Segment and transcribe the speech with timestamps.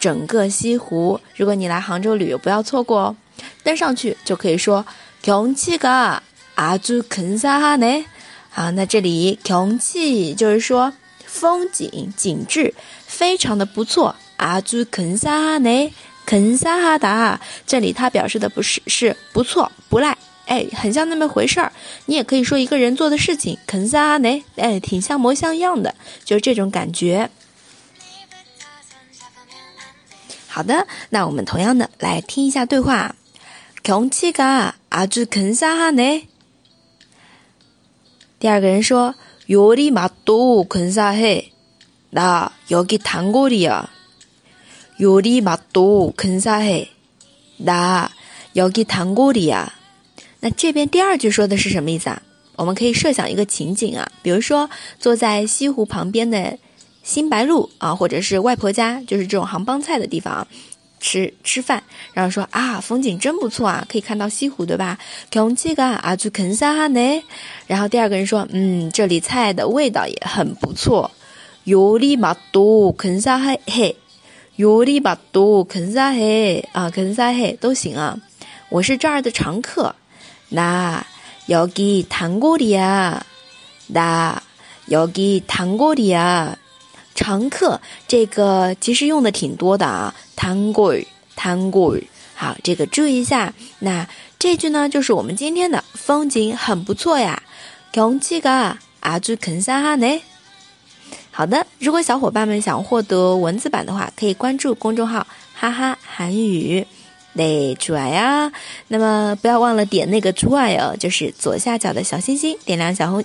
[0.00, 1.20] 整个西湖。
[1.36, 3.14] 如果你来杭州旅游，不要错过哦。
[3.62, 4.84] 登上去就可以说
[5.22, 8.04] 경치가아주근사하네
[8.50, 10.92] 好，那这里경치就是说
[11.24, 12.74] 风景景致
[13.06, 14.16] 非常的不错。
[14.38, 20.18] 아주근사하네근사하다这里它表示的不是是不错不赖。
[20.52, 21.72] 哎，很像那么回事儿。
[22.06, 27.30] 你也可以说一个人做的事情，肯萨呢，哎，挺像模像样的，就是这种感觉。
[30.46, 33.14] 好的，那我们同样的来听一下对话。
[33.84, 36.26] 경치가아주근사하 네。
[38.38, 39.14] 第二个人说，
[39.48, 41.52] 요리맛도근사 해。
[42.10, 43.88] 나여기단골이 야。
[45.00, 46.90] 요리맛도근사 해。
[48.54, 49.72] 나여기단골이 야。
[50.42, 52.22] 那这边第二句说的是什么意思啊？
[52.56, 56.58] 我们可以设想一个情景啊，比如说坐在西湖旁边的
[57.04, 60.46] 新白鹿啊，或者是外婆家，就是这种杭帮菜的地方
[60.98, 64.98] 吃吃饭，然后说啊，风景真不错啊，可以看到西湖，对吧？
[65.32, 67.22] 空气感啊，就肯萨哈呢。
[67.68, 71.12] 然后第二个人说，嗯，这里菜的味道也很不错，
[71.64, 73.94] 요리맛도근사 해，
[74.56, 78.18] 요리맛도근사 해， 啊，근사해都行啊，
[78.68, 79.94] 我是这儿的常客。
[80.52, 81.04] 那
[81.48, 83.20] 여기단골이 야，
[83.88, 84.40] 那
[84.90, 86.54] 여기단골이 야，
[87.14, 92.02] 常客这个其实用的挺多的啊，단골단 골。
[92.34, 93.52] 好，这个注意一下。
[93.80, 94.06] 那
[94.38, 97.42] 这句呢，就是我们今天的风景很不错呀，
[97.92, 100.20] 경치가아주근사하 네。
[101.30, 106.86] 好的，如果小伙伴们想获得文字版的话，可以关注公众号“哈哈韩语”。
[107.35, 108.51] ”。得出来呀，
[108.87, 113.23] 那么不要忘了点那个出来哦，就是左下角的小心心，点亮小红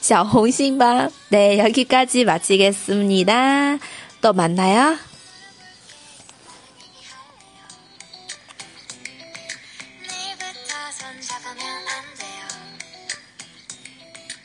[0.00, 1.10] 小红心吧。
[1.30, 3.78] 네여기까지마치겠습니 다.
[4.22, 4.98] 또만나 요.